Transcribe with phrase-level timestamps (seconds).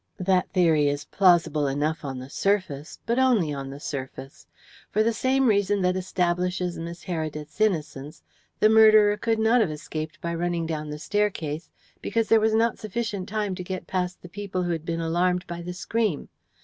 [0.17, 4.47] "That theory is plausible enough on the surface, but only on the surface.
[4.89, 8.23] For the same reason that establishes Miss Heredith's innocence,
[8.59, 11.69] the murderer could not have escaped by running down the staircase,
[12.01, 15.45] because there was not sufficient time to get past the people who had been alarmed
[15.45, 16.29] by the scream.